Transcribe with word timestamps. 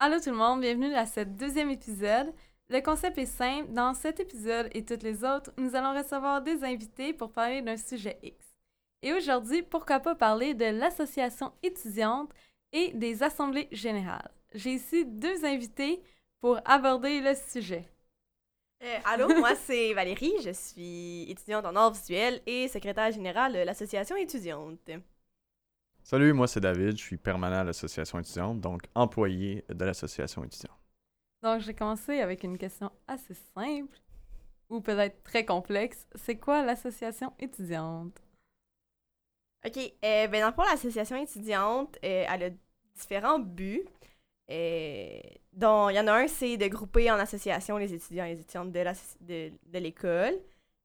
Allô 0.00 0.20
tout 0.20 0.30
le 0.30 0.36
monde, 0.36 0.60
bienvenue 0.60 0.94
à 0.94 1.06
ce 1.06 1.18
deuxième 1.18 1.70
épisode. 1.70 2.32
Le 2.68 2.80
concept 2.80 3.18
est 3.18 3.26
simple. 3.26 3.72
Dans 3.72 3.94
cet 3.94 4.20
épisode 4.20 4.68
et 4.70 4.84
toutes 4.84 5.02
les 5.02 5.24
autres, 5.24 5.50
nous 5.58 5.74
allons 5.74 5.92
recevoir 5.92 6.40
des 6.40 6.62
invités 6.62 7.12
pour 7.12 7.32
parler 7.32 7.62
d'un 7.62 7.76
sujet 7.76 8.16
X. 8.22 8.36
Et 9.02 9.12
aujourd'hui, 9.12 9.64
pourquoi 9.64 9.98
pas 9.98 10.14
parler 10.14 10.54
de 10.54 10.66
l'association 10.66 11.50
étudiante 11.64 12.30
et 12.72 12.92
des 12.92 13.24
assemblées 13.24 13.66
générales. 13.72 14.30
J'ai 14.54 14.74
ici 14.74 15.04
deux 15.04 15.44
invités 15.44 16.00
pour 16.40 16.60
aborder 16.64 17.20
le 17.20 17.34
sujet. 17.34 17.90
Euh, 18.84 18.98
allô, 19.04 19.26
moi 19.40 19.54
c'est 19.66 19.94
Valérie, 19.94 20.34
je 20.44 20.50
suis 20.50 21.28
étudiante 21.28 21.66
en 21.66 21.74
arts 21.74 21.94
visuels 21.94 22.40
et 22.46 22.68
secrétaire 22.68 23.10
générale 23.10 23.52
de 23.52 23.58
l'association 23.58 24.14
étudiante. 24.14 24.92
Salut, 26.10 26.32
moi 26.32 26.48
c'est 26.48 26.60
David, 26.60 26.92
je 26.96 27.02
suis 27.02 27.18
permanent 27.18 27.58
à 27.58 27.64
l'association 27.64 28.18
étudiante, 28.18 28.62
donc 28.62 28.84
employé 28.94 29.62
de 29.68 29.84
l'association 29.84 30.42
étudiante. 30.42 30.80
Donc 31.42 31.60
j'ai 31.60 31.74
commencé 31.74 32.20
avec 32.22 32.44
une 32.44 32.56
question 32.56 32.90
assez 33.06 33.34
simple 33.54 33.98
ou 34.70 34.80
peut-être 34.80 35.22
très 35.22 35.44
complexe. 35.44 36.06
C'est 36.14 36.38
quoi 36.38 36.64
l'association 36.64 37.34
étudiante? 37.38 38.18
OK, 39.66 39.76
euh, 39.76 40.28
ben 40.28 40.40
dans 40.40 40.46
le 40.46 40.54
fond, 40.54 40.62
l'association 40.62 41.16
étudiante, 41.16 41.98
euh, 42.02 42.24
elle 42.26 42.42
a 42.42 42.50
différents 42.94 43.38
buts. 43.38 43.84
Euh, 44.50 45.20
dont 45.52 45.90
il 45.90 45.96
y 45.96 46.00
en 46.00 46.06
a 46.06 46.22
un, 46.22 46.26
c'est 46.26 46.56
de 46.56 46.68
grouper 46.68 47.10
en 47.10 47.18
association 47.18 47.76
les 47.76 47.92
étudiants 47.92 48.24
et 48.24 48.34
les 48.34 48.40
étudiantes 48.40 48.72
de, 48.72 48.80
la, 48.80 48.94
de, 49.20 49.52
de 49.66 49.78
l'école. 49.78 50.40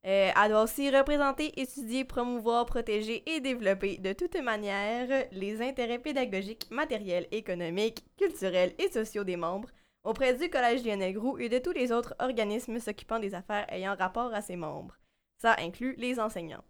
Euh, 0.06 0.32
elle 0.36 0.52
doit 0.52 0.64
aussi 0.64 0.90
représenter, 0.90 1.58
étudier, 1.60 2.04
promouvoir, 2.04 2.66
protéger 2.66 3.24
et 3.26 3.40
développer 3.40 3.98
de 3.98 4.12
toute 4.12 4.36
manière 4.36 5.26
les 5.32 5.62
intérêts 5.62 6.00
pédagogiques, 6.00 6.68
matériels, 6.72 7.28
économiques, 7.32 8.04
culturels 8.18 8.74
et 8.80 8.92
sociaux 8.92 9.24
des 9.24 9.38
membres 9.38 9.70
auprès 10.04 10.34
du 10.34 10.50
Collège 10.50 10.84
Lionel 10.84 11.14
Groux 11.14 11.38
et 11.38 11.48
de 11.48 11.58
tous 11.58 11.72
les 11.72 11.94
autres 11.94 12.16
organismes 12.20 12.80
s'occupant 12.80 13.20
des 13.20 13.34
affaires 13.34 13.66
ayant 13.70 13.96
rapport 13.96 14.34
à 14.34 14.42
ses 14.42 14.58
membres. 14.58 14.98
Ça 15.38 15.56
inclut 15.60 15.96
les 15.98 16.20
enseignants. 16.20 16.64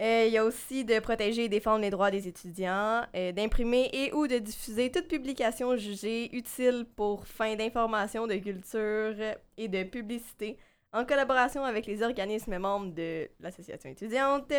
Euh, 0.00 0.24
il 0.26 0.32
y 0.32 0.38
a 0.38 0.44
aussi 0.44 0.84
de 0.84 0.98
protéger 0.98 1.44
et 1.44 1.48
défendre 1.48 1.82
les 1.82 1.90
droits 1.90 2.10
des 2.10 2.26
étudiants, 2.26 3.02
euh, 3.14 3.30
d'imprimer 3.30 3.88
et 3.92 4.12
ou 4.12 4.26
de 4.26 4.38
diffuser 4.38 4.90
toute 4.90 5.06
publication 5.06 5.76
jugée 5.76 6.34
utile 6.36 6.84
pour 6.96 7.26
fin 7.26 7.54
d'information, 7.54 8.26
de 8.26 8.34
culture 8.34 9.14
et 9.56 9.68
de 9.68 9.84
publicité, 9.84 10.58
en 10.94 11.04
collaboration 11.04 11.64
avec 11.64 11.86
les 11.86 12.02
organismes 12.02 12.56
membres 12.56 12.94
de 12.94 13.28
l'association 13.40 13.90
étudiante 13.90 14.52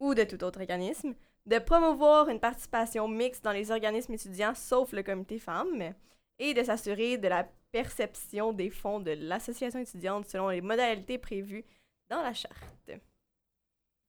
ou 0.00 0.14
de 0.14 0.24
tout 0.24 0.42
autre 0.42 0.60
organisme, 0.60 1.14
de 1.46 1.58
promouvoir 1.58 2.28
une 2.30 2.40
participation 2.40 3.06
mixte 3.06 3.44
dans 3.44 3.52
les 3.52 3.70
organismes 3.70 4.14
étudiants 4.14 4.54
sauf 4.54 4.92
le 4.92 5.02
comité 5.02 5.38
femmes, 5.38 5.92
et 6.38 6.54
de 6.54 6.62
s'assurer 6.62 7.18
de 7.18 7.28
la 7.28 7.46
perception 7.70 8.52
des 8.52 8.70
fonds 8.70 8.98
de 8.98 9.12
l'association 9.12 9.78
étudiante 9.78 10.26
selon 10.26 10.48
les 10.48 10.62
modalités 10.62 11.18
prévues 11.18 11.64
dans 12.08 12.22
la 12.22 12.32
charte. 12.32 12.90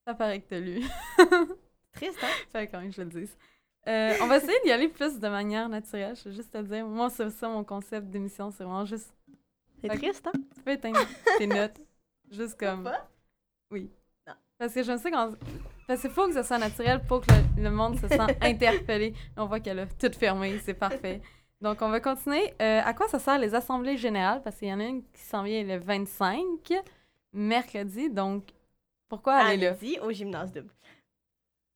Ça 0.07 0.15
paraît 0.15 0.39
que 0.39 0.47
t'as 0.47 0.59
lu. 0.59 0.81
Triste, 1.91 2.19
hein? 2.23 2.27
Fait 2.51 2.67
quand 2.67 2.79
même 2.79 2.89
que 2.89 2.95
je 2.95 3.01
le 3.01 3.09
dise. 3.09 3.37
Euh, 3.87 4.15
on 4.21 4.27
va 4.27 4.37
essayer 4.37 4.57
d'y 4.63 4.71
aller 4.71 4.87
plus 4.87 5.19
de 5.19 5.27
manière 5.27 5.67
naturelle. 5.67 6.15
Je 6.15 6.29
vais 6.29 6.35
juste 6.35 6.51
te 6.51 6.61
dire, 6.61 6.85
moi, 6.85 7.09
c'est 7.09 7.29
ça 7.29 7.49
mon 7.49 7.63
concept 7.63 8.07
d'émission. 8.07 8.49
C'est 8.49 8.63
vraiment 8.63 8.85
juste. 8.85 9.13
C'est 9.81 9.89
triste, 9.89 10.27
hein? 10.27 10.31
Tu 10.55 10.61
peux 10.61 10.71
éteindre 10.71 10.99
tes 11.37 11.47
notes. 11.47 11.79
Juste 12.29 12.57
comme. 12.59 12.83
Pas? 12.83 13.09
Oui. 13.71 13.89
Non. 14.27 14.33
Parce 14.57 14.73
que 14.73 14.83
je 14.83 14.97
sais 14.97 15.11
quand. 15.11 15.31
Parce 15.87 16.01
qu'il 16.01 16.09
faut 16.11 16.27
que 16.27 16.33
ce 16.33 16.43
soit 16.43 16.57
naturel 16.59 17.01
pour 17.07 17.21
que 17.21 17.31
le, 17.57 17.63
le 17.63 17.71
monde 17.71 17.99
se 17.99 18.07
sente 18.07 18.31
interpellé. 18.41 19.13
On 19.35 19.45
voit 19.45 19.59
qu'elle 19.59 19.79
a 19.79 19.85
tout 19.87 20.11
fermé. 20.17 20.59
C'est 20.59 20.73
parfait. 20.75 21.21
Donc, 21.59 21.81
on 21.81 21.89
va 21.89 21.99
continuer. 21.99 22.53
Euh, 22.61 22.81
à 22.83 22.93
quoi 22.93 23.07
ça 23.07 23.19
sert 23.19 23.37
les 23.39 23.53
assemblées 23.55 23.97
générales? 23.97 24.41
Parce 24.43 24.57
qu'il 24.57 24.67
y 24.69 24.73
en 24.73 24.79
a 24.79 24.85
une 24.85 25.03
qui 25.11 25.21
s'en 25.21 25.43
vient 25.43 25.63
le 25.63 25.77
25, 25.77 26.39
mercredi. 27.33 28.09
Donc, 28.09 28.49
pourquoi 29.09 29.53
est 29.53 29.57
là? 29.57 29.75
au 30.03 30.11
gymnase 30.11 30.51
double. 30.53 30.73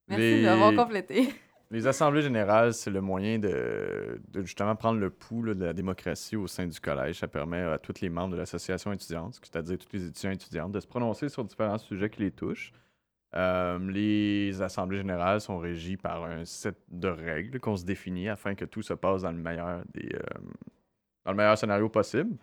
Merci 0.07 0.21
Les- 0.21 0.43
d'avoir 0.43 0.73
complété. 0.75 1.33
Les 1.75 1.87
assemblées 1.87 2.21
générales, 2.21 2.73
c'est 2.73 2.89
le 2.89 3.01
moyen 3.01 3.37
de, 3.37 4.21
justement 4.35 4.77
prendre 4.77 4.97
le 4.97 5.09
pouls 5.09 5.53
de 5.53 5.65
la 5.65 5.73
démocratie 5.73 6.37
au 6.37 6.47
sein 6.47 6.67
du 6.67 6.79
collège. 6.79 7.19
Ça 7.19 7.27
permet 7.27 7.59
à 7.59 7.77
tous 7.77 7.99
les 7.99 8.07
membres 8.07 8.31
de 8.31 8.37
l'association 8.37 8.93
étudiante, 8.93 9.41
c'est-à-dire 9.43 9.77
tous 9.77 9.91
les 9.91 10.07
étudiants 10.07 10.31
étudiantes, 10.31 10.71
de 10.71 10.79
se 10.79 10.87
prononcer 10.87 11.27
sur 11.27 11.43
différents 11.43 11.77
sujets 11.77 12.09
qui 12.09 12.21
les 12.21 12.31
touchent. 12.31 12.71
Euh, 13.35 13.77
les 13.91 14.61
assemblées 14.61 14.95
générales 14.95 15.41
sont 15.41 15.57
régies 15.57 15.97
par 15.97 16.23
un 16.23 16.45
set 16.45 16.77
de 16.87 17.09
règles 17.09 17.59
qu'on 17.59 17.75
se 17.75 17.83
définit 17.83 18.29
afin 18.29 18.55
que 18.55 18.63
tout 18.63 18.81
se 18.81 18.93
passe 18.93 19.23
dans 19.23 19.33
le 19.33 19.37
meilleur 19.37 19.83
des 19.93 20.15
euh, 20.15 20.39
dans 21.25 21.31
le 21.31 21.37
meilleur 21.37 21.57
scénario 21.57 21.89
possible. 21.89 22.37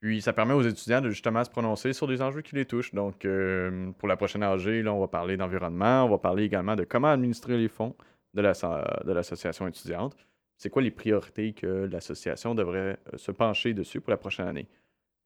Puis 0.00 0.22
ça 0.22 0.32
permet 0.32 0.54
aux 0.54 0.62
étudiants 0.62 1.00
de 1.00 1.10
justement 1.10 1.42
se 1.42 1.50
prononcer 1.50 1.92
sur 1.92 2.06
des 2.06 2.22
enjeux 2.22 2.42
qui 2.42 2.54
les 2.54 2.66
touchent. 2.66 2.94
Donc 2.94 3.24
euh, 3.24 3.90
pour 3.98 4.06
la 4.06 4.16
prochaine 4.16 4.44
AG, 4.44 4.64
là, 4.64 4.92
on 4.92 5.00
va 5.00 5.08
parler 5.08 5.36
d'environnement, 5.36 6.04
on 6.04 6.08
va 6.08 6.18
parler 6.18 6.44
également 6.44 6.76
de 6.76 6.84
comment 6.84 7.08
administrer 7.08 7.56
les 7.56 7.66
fonds 7.66 7.96
de 8.36 8.42
la- 8.42 9.02
de 9.04 9.12
l'association 9.12 9.66
étudiante. 9.66 10.16
C'est 10.56 10.70
quoi 10.70 10.82
les 10.82 10.90
priorités 10.90 11.52
que 11.52 11.88
l'association 11.90 12.54
devrait 12.54 12.98
euh, 13.12 13.16
se 13.16 13.32
pencher 13.32 13.74
dessus 13.74 14.00
pour 14.00 14.10
la 14.10 14.16
prochaine 14.16 14.46
année? 14.46 14.68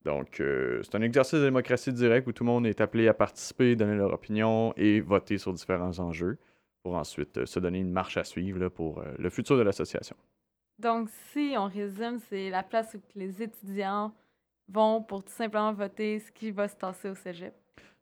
Donc, 0.03 0.39
euh, 0.39 0.81
c'est 0.81 0.95
un 0.95 1.01
exercice 1.03 1.39
de 1.39 1.45
démocratie 1.45 1.93
directe 1.93 2.27
où 2.27 2.31
tout 2.31 2.43
le 2.43 2.49
monde 2.49 2.65
est 2.65 2.81
appelé 2.81 3.07
à 3.07 3.13
participer, 3.13 3.75
donner 3.75 3.95
leur 3.95 4.11
opinion 4.13 4.73
et 4.75 4.99
voter 4.99 5.37
sur 5.37 5.53
différents 5.53 5.99
enjeux 5.99 6.37
pour 6.81 6.95
ensuite 6.95 7.37
euh, 7.37 7.45
se 7.45 7.59
donner 7.59 7.79
une 7.79 7.91
marche 7.91 8.17
à 8.17 8.23
suivre 8.23 8.57
là, 8.59 8.69
pour 8.69 8.99
euh, 8.99 9.05
le 9.19 9.29
futur 9.29 9.57
de 9.57 9.61
l'association. 9.61 10.15
Donc, 10.79 11.09
si 11.31 11.53
on 11.55 11.67
résume, 11.67 12.19
c'est 12.29 12.49
la 12.49 12.63
place 12.63 12.95
où 12.95 13.01
les 13.15 13.43
étudiants 13.43 14.11
vont 14.67 15.03
pour 15.03 15.23
tout 15.23 15.31
simplement 15.31 15.71
voter 15.73 16.19
ce 16.19 16.31
qui 16.31 16.49
va 16.49 16.67
se 16.67 16.75
passer 16.75 17.09
au 17.09 17.15
cégep. 17.15 17.53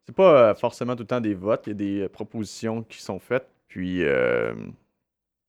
C'est 0.06 0.16
pas 0.16 0.56
forcément 0.56 0.96
tout 0.96 1.04
le 1.04 1.08
temps 1.08 1.20
des 1.22 1.34
votes, 1.34 1.68
il 1.68 1.70
y 1.70 1.72
a 1.72 1.76
des 1.76 2.10
propositions 2.10 2.82
qui 2.84 3.02
sont 3.02 3.20
faites, 3.20 3.48
puis 3.68 4.04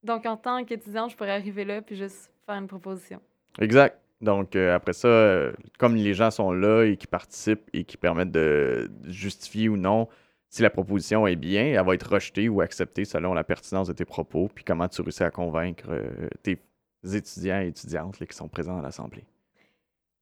Donc, 0.02 0.26
en 0.26 0.36
tant 0.36 0.64
qu'étudiante, 0.64 1.10
je 1.10 1.16
pourrais 1.16 1.32
arriver 1.32 1.64
là 1.64 1.82
puis 1.82 1.96
juste 1.96 2.30
faire 2.46 2.56
une 2.56 2.68
proposition. 2.68 3.20
Exact. 3.58 3.98
Donc, 4.20 4.54
euh, 4.54 4.74
après 4.74 4.92
ça, 4.92 5.08
euh, 5.08 5.52
comme 5.78 5.94
les 5.96 6.14
gens 6.14 6.30
sont 6.30 6.52
là 6.52 6.84
et 6.84 6.96
qui 6.96 7.06
participent 7.06 7.68
et 7.72 7.84
qui 7.84 7.96
permettent 7.96 8.32
de 8.32 8.90
justifier 9.04 9.68
ou 9.68 9.76
non 9.76 10.08
si 10.50 10.62
la 10.62 10.70
proposition 10.70 11.26
est 11.28 11.36
bien, 11.36 11.64
elle 11.66 11.86
va 11.86 11.94
être 11.94 12.12
rejetée 12.12 12.48
ou 12.48 12.60
acceptée 12.60 13.04
selon 13.04 13.34
la 13.34 13.44
pertinence 13.44 13.86
de 13.86 13.92
tes 13.92 14.04
propos, 14.04 14.50
puis 14.52 14.64
comment 14.64 14.88
tu 14.88 15.00
réussis 15.00 15.22
à 15.22 15.30
convaincre 15.30 15.86
euh, 15.90 16.28
tes 16.42 16.60
étudiants 17.04 17.60
et 17.60 17.68
étudiantes 17.68 18.18
là, 18.18 18.26
qui 18.26 18.36
sont 18.36 18.48
présents 18.48 18.78
à 18.78 18.82
l'Assemblée. 18.82 19.24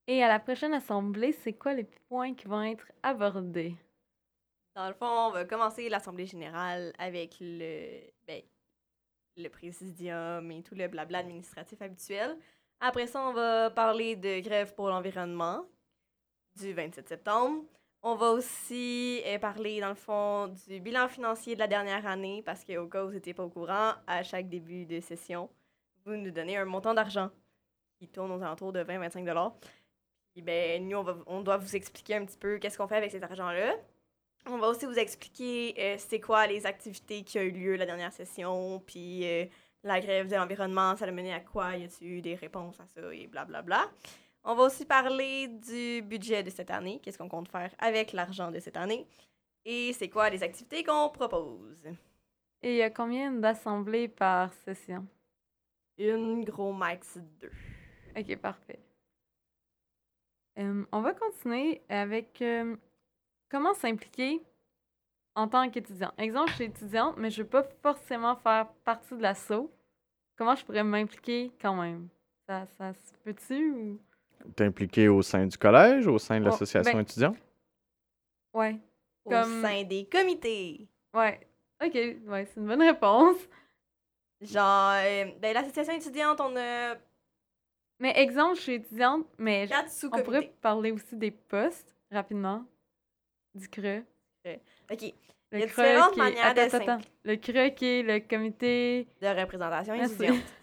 Et 0.07 0.23
à 0.23 0.29
la 0.29 0.39
prochaine 0.39 0.75
assemblée, 0.75 1.33
c'est 1.33 1.55
quoi 1.55 1.75
les 1.75 1.87
points 2.09 2.35
qui 2.35 2.47
vont 2.47 2.63
être 2.63 2.87
abordés? 3.03 3.75
Dans 4.77 4.89
le 4.89 4.95
fond, 4.95 5.07
on 5.07 5.31
va 5.31 5.45
commencer 5.45 5.89
l'Assemblée 5.89 6.27
générale 6.27 6.93
avec 6.99 7.37
le, 7.41 8.01
ben, 8.27 8.43
le 9.39 9.49
présidium 9.49 10.51
et 10.51 10.63
tout 10.63 10.75
le 10.75 10.89
blabla 10.89 11.19
administratif 11.19 11.81
habituel. 11.83 12.37
Après 12.81 13.07
ça, 13.07 13.21
on 13.29 13.33
va 13.33 13.71
parler 13.71 14.17
de 14.17 14.41
grève 14.41 14.75
pour 14.75 14.89
l'environnement 14.89 15.65
du 16.57 16.73
27 16.73 17.09
septembre. 17.09 17.65
On 18.03 18.15
va 18.15 18.31
aussi 18.31 19.23
euh, 19.27 19.39
parler, 19.39 19.81
dans 19.81 19.89
le 19.89 19.95
fond, 19.97 20.55
du 20.69 20.79
bilan 20.81 21.09
financier 21.09 21.55
de 21.55 21.59
la 21.59 21.67
dernière 21.67 22.07
année, 22.07 22.43
parce 22.45 22.65
qu'au 22.65 22.87
cas 22.87 23.05
où 23.05 23.09
vous 23.09 23.15
n'étiez 23.15 23.35
pas 23.35 23.43
au 23.43 23.49
courant, 23.49 23.95
à 24.07 24.23
chaque 24.23 24.49
début 24.49 24.87
de 24.87 25.01
session, 25.01 25.51
vous 26.05 26.15
nous 26.15 26.31
donnez 26.31 26.57
un 26.57 26.65
montant 26.65 26.95
d'argent 26.95 27.31
qui 27.99 28.07
tourne 28.07 28.31
aux 28.31 28.43
alentours 28.43 28.73
de 28.73 28.85
20-25 28.85 29.53
Puis 30.33 30.43
ben, 30.43 30.87
nous, 30.87 31.05
on, 31.27 31.43
doit 31.43 31.57
vous 31.57 31.75
expliquer 31.75 32.15
un 32.15 32.25
petit 32.25 32.39
peu 32.39 32.59
qu'est-ce 32.59 32.79
qu'on 32.79 32.87
fait 32.87 32.97
avec 32.97 33.11
cet 33.11 33.25
argent-là. 33.25 33.75
On 34.47 34.59
va 34.59 34.69
aussi 34.69 34.87
vous 34.87 34.99
expliquer 34.99 35.75
euh, 35.79 35.97
c'est 35.99 36.21
quoi 36.21 36.47
les 36.47 36.65
activités 36.67 37.23
qui 37.23 37.39
ont 37.39 37.43
eu 37.43 37.51
lieu 37.51 37.77
la 37.77 37.87
dernière 37.87 38.13
session, 38.13 38.83
puis 38.87 39.27
euh, 39.27 39.45
la 39.83 40.01
grève 40.01 40.29
de 40.29 40.37
l'environnement, 40.37 40.97
ça 40.97 41.05
a 41.05 41.11
mené 41.11 41.33
à 41.33 41.41
quoi, 41.41 41.77
y 41.77 41.85
a-t-il 41.85 42.09
eu 42.11 42.21
des 42.23 42.35
réponses 42.35 42.81
à 42.81 42.87
ça, 42.87 43.15
et 43.15 43.27
blablabla. 43.27 43.91
On 44.45 44.55
va 44.55 44.65
aussi 44.65 44.87
parler 44.87 45.49
du 45.49 46.03
budget 46.03 46.43
de 46.43 46.51
cette 46.51 46.71
année, 46.71 47.01
qu'est-ce 47.03 47.19
qu'on 47.19 47.29
compte 47.29 47.49
faire 47.49 47.75
avec 47.79 48.13
l'argent 48.13 48.51
de 48.51 48.59
cette 48.59 48.77
année, 48.77 49.07
et 49.65 49.93
c'est 49.93 50.09
quoi 50.09 50.31
les 50.31 50.43
activités 50.43 50.83
qu'on 50.83 51.11
propose. 51.11 51.85
Et 52.63 52.73
il 52.73 52.77
y 52.77 52.83
a 52.83 52.91
combien 52.91 53.31
d'assemblées 53.31 54.09
par 54.09 54.53
session? 54.65 55.07
Une 55.99 56.45
gros 56.45 56.73
max 56.73 57.19
2. 57.41 57.51
Ok, 58.17 58.37
parfait. 58.37 58.81
Euh, 60.59 60.85
on 60.91 61.01
va 61.01 61.13
continuer 61.15 61.83
avec 61.89 62.43
euh, 62.43 62.77
comment 63.51 63.75
s'impliquer 63.75 64.43
en 65.35 65.49
tant 65.49 65.69
qu'étudiant? 65.71 66.13
Exemple, 66.19 66.51
je 66.51 66.55
suis 66.57 66.65
étudiante, 66.65 67.17
mais 67.17 67.31
je 67.31 67.41
ne 67.41 67.45
veux 67.45 67.51
pas 67.51 67.63
forcément 67.83 68.37
faire 68.37 68.69
partie 68.85 69.17
de 69.17 69.23
l'assaut. 69.23 69.71
Comment 70.37 70.55
je 70.55 70.65
pourrais 70.65 70.85
m'impliquer 70.85 71.53
quand 71.61 71.75
même? 71.75 72.09
Ça, 72.49 72.67
ça 72.79 72.93
se 72.95 73.13
peut-tu 73.25 73.71
ou... 73.73 74.01
T'es 74.55 74.65
impliqué 74.65 75.09
au 75.09 75.21
sein 75.23 75.47
du 75.47 75.59
collège, 75.59 76.07
au 76.07 76.19
sein 76.19 76.39
de 76.39 76.45
Oh, 76.45 76.51
l'association 76.51 76.93
ben- 76.95 77.03
étudiante? 77.03 77.37
Ouais, 78.55 78.79
Au 79.25 79.31
sein 79.31 79.85
des 79.85 80.07
comités. 80.07 80.89
ouais. 81.15 81.41
Ok, 81.85 81.95
ouais, 81.95 82.45
c'est 82.47 82.57
une 82.57 82.67
bonne 82.67 82.83
réponse. 82.83 83.37
Genre, 84.41 84.93
euh, 84.95 85.25
ben, 85.41 85.53
l'association 85.55 85.93
étudiante, 85.95 86.41
on 86.41 86.57
a 86.57 86.95
Mais 88.01 88.19
exemple, 88.19 88.57
je 88.57 88.61
suis 88.63 88.75
étudiante, 88.75 89.27
mais 89.39 89.69
on 90.13 90.23
pourrait 90.23 90.53
parler 90.61 90.93
aussi 90.93 91.17
des 91.17 91.31
postes, 91.31 91.95
rapidement. 92.11 92.65
Du 93.59 93.69
CRE. 93.69 94.03
OK. 94.91 95.03
Il 95.03 95.15
Le 95.53 95.59
y 95.61 95.63
a 95.63 95.67
CRE 95.67 95.69
différentes 95.69 96.13
qui 96.15 96.21
est- 96.21 96.23
manières 96.23 96.45
attends, 96.47 96.55
de 96.67 96.75
attends, 96.75 96.93
attends. 96.93 97.05
Le 97.25 97.37
CRE 97.37 97.75
qui 97.75 97.87
est 97.87 98.03
le 98.03 98.21
comité... 98.21 99.07
De 99.21 99.27
représentation 99.41 99.95
Merci. 99.97 100.15
étudiante. 100.15 100.43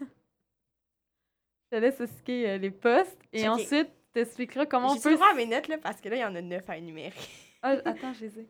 Je 1.72 1.76
te 1.76 1.80
laisse 1.82 2.00
expliquer 2.00 2.50
euh, 2.50 2.58
les 2.58 2.70
postes 2.70 3.18
et 3.32 3.48
Ok. 3.48 3.54
ensuite, 3.60 3.90
tu 4.14 4.20
expliqueras 4.20 4.66
comment 4.66 4.92
on 4.92 4.94
J'ai 4.94 5.00
peut... 5.00 5.34
mes 5.36 5.46
notes, 5.46 5.68
là, 5.68 5.78
parce 5.78 6.00
que 6.00 6.08
là, 6.08 6.16
il 6.16 6.20
y 6.20 6.24
en 6.24 6.34
a 6.34 6.40
neuf 6.42 6.68
à 6.70 6.76
énumérer. 6.76 7.12
Ah, 7.62 7.70
attends, 7.84 8.12
je 8.12 8.26
les 8.26 8.38
ai. 8.40 8.46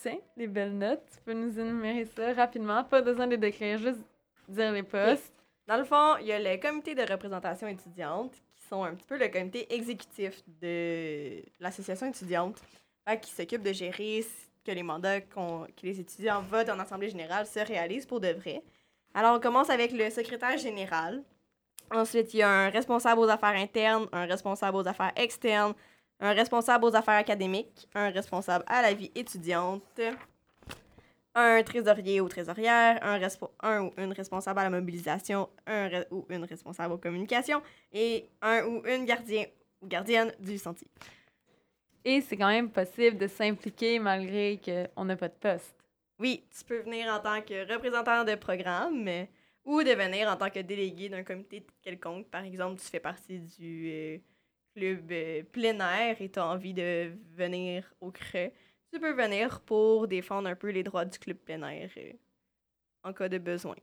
Tiens, 0.00 0.18
les 0.38 0.46
belles 0.46 0.78
notes. 0.78 1.02
Tu 1.12 1.18
peux 1.22 1.34
nous 1.34 1.58
énumérer 1.60 2.06
ça 2.06 2.32
rapidement. 2.32 2.82
Pas 2.84 3.02
besoin 3.02 3.26
de 3.26 3.32
les 3.32 3.36
décrire, 3.36 3.76
juste 3.78 4.00
dire 4.48 4.72
les 4.72 4.84
postes. 4.84 5.34
Dans 5.66 5.76
le 5.76 5.84
fond, 5.84 6.16
il 6.18 6.28
y 6.28 6.32
a 6.32 6.38
le 6.38 6.58
comité 6.58 6.94
de 6.94 7.02
représentation 7.02 7.66
étudiante, 7.68 8.32
qui 8.56 8.64
sont 8.68 8.84
un 8.84 8.94
petit 8.94 9.06
peu 9.06 9.18
le 9.18 9.28
comité 9.28 9.74
exécutif 9.74 10.40
de 10.62 11.42
l'association 11.60 12.06
étudiante, 12.08 12.62
qui 13.20 13.30
s'occupe 13.30 13.62
de 13.62 13.72
gérer 13.72 14.24
que 14.64 14.70
les 14.70 14.82
mandats 14.82 15.20
que 15.20 15.82
les 15.82 16.00
étudiants 16.00 16.42
votent 16.42 16.70
en 16.70 16.78
assemblée 16.78 17.10
générale 17.10 17.46
se 17.46 17.60
réalisent 17.60 18.06
pour 18.06 18.20
de 18.20 18.28
vrai. 18.28 18.62
Alors, 19.14 19.36
on 19.36 19.40
commence 19.40 19.70
avec 19.70 19.92
le 19.92 20.08
secrétaire 20.10 20.56
général. 20.56 21.22
Ensuite, 21.90 22.32
il 22.32 22.38
y 22.38 22.42
a 22.42 22.48
un 22.48 22.70
responsable 22.70 23.20
aux 23.20 23.28
affaires 23.28 23.56
internes, 23.56 24.06
un 24.12 24.24
responsable 24.24 24.76
aux 24.78 24.88
affaires 24.88 25.12
externes, 25.16 25.74
un 26.20 26.32
responsable 26.32 26.84
aux 26.84 26.96
affaires 26.96 27.18
académiques, 27.18 27.88
un 27.94 28.10
responsable 28.10 28.64
à 28.66 28.80
la 28.80 28.94
vie 28.94 29.10
étudiante, 29.14 30.00
un 31.34 31.62
trésorier 31.62 32.20
ou 32.20 32.28
trésorière, 32.28 32.98
un, 33.02 33.20
un 33.60 33.82
ou 33.82 33.92
une 33.98 34.12
responsable 34.12 34.60
à 34.60 34.64
la 34.64 34.70
mobilisation, 34.70 35.48
un 35.66 36.04
ou 36.10 36.24
une 36.30 36.44
responsable 36.44 36.94
aux 36.94 36.98
communications 36.98 37.62
et 37.92 38.28
un 38.40 38.64
ou 38.64 38.82
une 38.86 39.04
gardien 39.04 39.44
ou 39.82 39.86
gardienne 39.86 40.32
du 40.38 40.56
sentier. 40.58 40.88
Et 42.04 42.20
c'est 42.20 42.36
quand 42.36 42.48
même 42.48 42.70
possible 42.70 43.16
de 43.16 43.26
s'impliquer 43.26 43.98
malgré 43.98 44.60
qu'on 44.64 45.04
n'a 45.04 45.16
pas 45.16 45.28
de 45.28 45.34
poste. 45.34 45.76
Oui, 46.18 46.44
tu 46.56 46.64
peux 46.64 46.80
venir 46.80 47.06
en 47.12 47.20
tant 47.20 47.40
que 47.42 47.72
représentant 47.72 48.24
de 48.24 48.34
programme 48.34 49.06
euh, 49.08 49.24
ou 49.64 49.82
devenir 49.82 50.28
en 50.28 50.36
tant 50.36 50.50
que 50.50 50.60
délégué 50.60 51.08
d'un 51.08 51.22
comité 51.24 51.64
quelconque. 51.80 52.28
Par 52.28 52.44
exemple, 52.44 52.80
tu 52.80 52.86
fais 52.86 53.00
partie 53.00 53.38
du 53.40 53.90
euh, 53.90 54.18
club 54.74 55.10
euh, 55.10 55.42
plein 55.44 55.78
air 55.80 56.20
et 56.20 56.30
tu 56.30 56.38
as 56.38 56.46
envie 56.46 56.74
de 56.74 57.12
venir 57.36 57.92
au 58.00 58.10
CRE. 58.10 58.50
Tu 58.92 59.00
peux 59.00 59.12
venir 59.12 59.60
pour 59.60 60.06
défendre 60.06 60.48
un 60.48 60.54
peu 60.54 60.70
les 60.70 60.82
droits 60.82 61.04
du 61.04 61.18
club 61.18 61.38
plein 61.38 61.62
air 61.68 61.90
euh, 61.96 62.12
en 63.04 63.12
cas 63.12 63.28
de 63.28 63.38
besoin. 63.38 63.76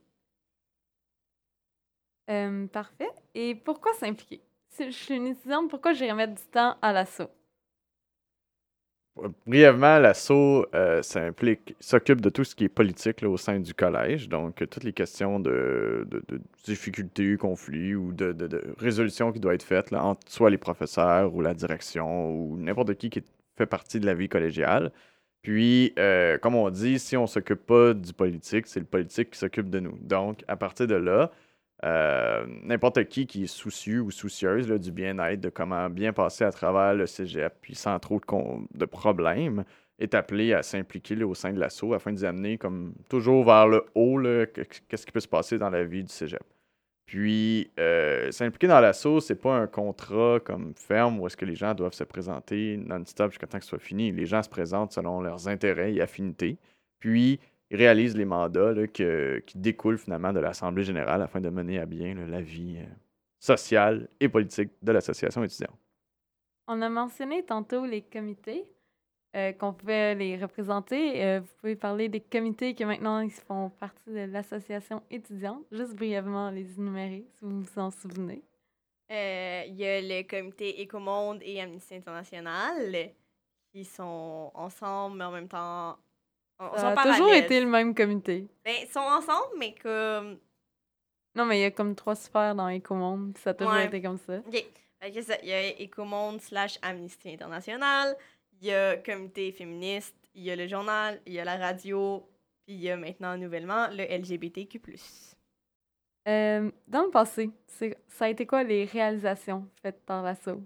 Euh, 2.30 2.68
parfait. 2.68 3.10
Et 3.33 3.56
pourquoi 3.56 3.94
s'impliquer? 3.94 4.42
Si 4.69 4.86
je 4.86 4.95
suis 4.95 5.16
une 5.16 5.27
étudiante, 5.27 5.69
pourquoi 5.69 5.94
j'irais 5.94 6.13
mettre 6.13 6.36
du 6.36 6.48
temps 6.51 6.77
à 6.81 6.94
l'assaut? 6.94 7.31
Brièvement, 9.48 10.00
l'assaut 10.00 10.66
euh, 10.75 11.01
s'occupe 11.80 12.21
de 12.21 12.30
tout 12.30 12.44
ce 12.44 12.56
qui 12.56 12.66
est 12.66 12.69
politique 12.69 13.24
au 13.24 13.38
sein 13.38 13.60
du 13.60 13.74
collège. 13.74 14.30
Donc, 14.30 14.62
euh, 14.62 14.66
toutes 14.66 14.83
les 14.83 14.94
questions 14.94 15.39
de, 15.39 16.06
de- 16.10 16.24
de 16.27 16.42
difficultés, 16.63 17.36
conflits 17.38 17.95
ou 17.95 18.13
de, 18.13 18.31
de- 18.33 18.63
résolutions 18.77 19.31
qui 19.31 19.39
doivent 19.39 19.56
être 19.56 19.63
faites 19.63 19.92
là, 19.92 20.04
entre 20.04 20.21
soit 20.31 20.50
les 20.50 20.57
professeurs 20.57 21.33
ou 21.36 21.42
la 21.42 21.54
direction 21.54 22.31
ou 22.31 22.57
n'importe 22.57 22.95
qui 22.95 23.10
qui 23.10 23.24
fait 23.57 23.66
partie 23.66 24.00
de 24.00 24.06
la 24.06 24.13
vie 24.13 24.30
collégiale. 24.30 24.92
Puis, 25.42 25.94
euh, 26.00 26.38
comme 26.38 26.56
on 26.56 26.69
dit, 26.69 27.00
si 27.00 27.16
on 27.18 27.25
s'occupe 27.27 27.66
pas 27.66 27.94
du 27.94 28.13
politique, 28.13 28.68
c'est 28.68 28.80
le 28.80 28.86
politique 28.86 29.31
qui 29.31 29.39
s'occupe 29.39 29.69
de 29.69 29.80
nous. 29.80 29.98
Donc, 30.01 30.44
à 30.48 30.56
partir 30.57 30.88
de 30.88 30.95
là, 30.95 31.31
euh, 31.86 32.46
n'importe 32.64 33.06
qui 33.06 33.26
qui 33.26 33.44
est 33.44 33.48
soucieux 33.48 34.02
ou 34.02 34.12
soucieuse 34.12 34.68
du 34.68 34.92
bien-être, 34.92 35.40
de 35.40 35.50
comment 35.50 35.90
bien 35.90 36.14
passer 36.14 36.44
à 36.44 36.52
travers 36.52 36.94
le 36.94 37.08
cégep, 37.08 37.54
puis 37.62 37.76
sans 37.76 37.98
trop 38.00 38.20
de, 38.20 38.78
de 38.78 38.86
problèmes, 38.86 39.64
est 40.00 40.14
appelé 40.14 40.54
à 40.54 40.64
s'impliquer 40.64 41.22
au 41.24 41.34
sein 41.34 41.54
de 41.54 41.60
l'assaut 41.60 41.94
afin 41.94 42.14
d'y 42.14 42.26
amener 42.26 42.58
comme 42.58 42.94
toujours 43.10 43.44
vers 43.46 43.68
le 43.68 43.86
haut, 43.96 44.20
qu'est-ce 44.88 45.06
qui 45.06 45.12
peut 45.12 45.20
se 45.20 45.28
passer 45.28 45.58
dans 45.58 45.70
la 45.70 45.84
vie 45.84 46.04
du 46.04 46.12
cégep. 46.12 46.44
Puis, 47.10 47.72
euh, 47.80 48.31
s'impliquer 48.31 48.68
dans 48.68 48.80
l'assaut, 48.80 49.20
c'est 49.20 49.42
pas 49.42 49.56
un 49.56 49.66
contrat 49.66 50.40
comme 50.44 50.76
ferme 50.76 51.20
où 51.20 51.26
est-ce 51.26 51.36
que 51.36 51.46
les 51.46 51.56
gens 51.56 51.74
doivent 51.74 51.94
se 51.94 52.04
présenter 52.04 52.78
non-stop 52.78 53.31
jusqu'à 53.31 53.48
temps 53.48 53.58
que 53.58 53.64
ce 53.64 53.70
soit 53.70 53.80
fini. 53.80 54.12
Les 54.12 54.28
gens 54.28 54.44
se 54.44 54.50
présentent 54.50 54.92
selon 54.92 55.20
leurs 55.20 55.48
intérêts 55.48 55.96
et 55.96 56.02
affinités. 56.02 56.60
Puis, 57.00 57.40
ils 57.71 57.77
réalisent 57.77 58.16
les 58.18 58.25
mandats 58.25 58.74
là, 58.74 58.88
que- 58.88 59.39
qui 59.45 59.57
découlent 59.57 59.98
finalement 59.98 60.33
de 60.33 60.39
l'Assemblée 60.39 60.83
générale 60.83 61.21
afin 61.21 61.39
de 61.42 61.50
mener 61.50 61.80
à 61.80 61.86
bien 61.86 62.16
là, 62.16 62.25
la 62.25 62.42
vie 62.42 62.77
euh, 62.80 62.86
sociale 63.39 64.10
et 64.19 64.27
politique 64.30 64.71
de 64.81 64.92
l'association 64.92 65.44
étudiante. 65.44 65.77
On 66.68 66.81
a 66.81 66.89
mentionné 66.89 67.44
tantôt 67.44 67.86
les 67.86 68.01
comités, 68.01 68.66
euh, 69.36 69.51
qu'on 69.54 69.74
pouvait 69.74 70.16
les 70.16 70.38
représenter. 70.38 71.24
Euh, 71.24 71.39
vous 71.39 71.54
pouvez 71.60 71.75
parler 71.75 72.10
des 72.10 72.19
comités 72.19 72.74
qui 72.74 72.83
maintenant 72.86 73.19
ils 73.21 73.31
font 73.31 73.69
partie 73.69 74.10
de 74.10 74.25
l'association 74.31 75.01
étudiante. 75.12 75.63
Juste 75.71 75.95
brièvement 75.95 76.50
les 76.51 76.77
énumérer, 76.77 77.25
si 77.33 77.45
vous 77.45 77.62
vous 77.62 77.80
en 77.80 77.92
souvenez. 77.92 78.44
Euh, 79.12 79.63
Il 79.68 79.75
y 79.75 79.86
a 79.86 80.01
le 80.01 80.27
comité 80.27 80.81
Écomonde 80.81 81.39
et 81.44 81.60
Amnesty 81.62 81.95
International 81.95 83.12
qui 83.71 83.86
sont 83.86 84.51
ensemble, 84.54 85.18
mais 85.18 85.24
en 85.25 85.31
même 85.31 85.48
temps. 85.48 85.98
Ça 86.60 86.90
a 86.90 87.14
toujours 87.14 87.34
été 87.34 87.60
le 87.62 87.68
même 87.68 87.96
comité. 87.96 88.48
Ben, 88.66 88.76
ils 88.82 88.88
sont 88.90 89.00
ensemble, 89.00 89.54
mais 89.58 89.74
comme. 89.82 90.38
Non, 91.36 91.46
mais 91.46 91.60
il 91.60 91.62
y 91.62 91.66
a 91.66 91.72
comme 91.72 91.96
trois 91.96 92.16
sphères 92.16 92.56
dans 92.56 92.70
Ecomonde, 92.70 93.34
puis 93.34 93.44
ça 93.44 93.52
a 93.52 93.54
toujours 93.54 93.74
Ouais. 93.74 93.86
été 93.86 94.02
comme 94.02 94.18
ça. 94.18 94.40
OK. 94.40 94.66
Fait 95.02 95.12
que 95.12 95.22
ça, 95.22 95.36
il 95.42 95.48
y 95.50 95.54
a 95.54 95.68
Écomonde 95.80 96.42
slash 96.42 96.78
Amnesty 96.82 97.30
International, 97.34 98.18
il 98.60 98.68
y 98.68 98.74
a 98.74 98.98
Comité 98.98 99.52
féministe, 99.54 100.16
il 100.36 100.44
y 100.44 100.52
a 100.52 100.56
le 100.58 100.68
journal, 100.68 101.22
il 101.26 101.34
y 101.34 101.40
a 101.40 101.46
la 101.46 101.56
radio, 101.56 102.28
puis 102.66 102.76
il 102.76 102.82
y 102.82 102.90
a 102.90 102.98
maintenant 102.98 103.38
nouvellement 103.38 103.88
le 103.92 104.04
LGBTQ. 104.04 104.82
Euh, 106.28 106.70
dans 106.88 107.04
le 107.04 107.10
passé, 107.10 107.50
ça 107.68 108.26
a 108.26 108.30
été 108.30 108.46
quoi 108.46 108.64
les 108.64 108.84
réalisations 108.86 109.68
faites 109.82 110.04
par 110.06 110.22
l'assaut? 110.22 110.62